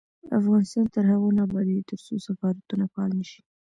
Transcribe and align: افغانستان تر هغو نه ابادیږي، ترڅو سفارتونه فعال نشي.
افغانستان 0.39 0.85
تر 0.95 1.03
هغو 1.11 1.29
نه 1.37 1.41
ابادیږي، 1.47 1.87
ترڅو 1.89 2.13
سفارتونه 2.27 2.85
فعال 2.91 3.11
نشي. 3.19 3.41